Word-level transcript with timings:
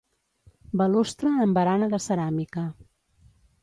Balustre 0.81 1.33
amb 1.45 1.59
barana 1.61 1.93
de 1.95 2.03
ceràmica. 2.09 2.69